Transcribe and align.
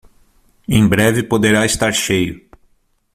Em 0.67 0.87
breve 0.89 1.21
poderá 1.21 1.63
estar 1.63 1.93
cheio. 1.93 2.43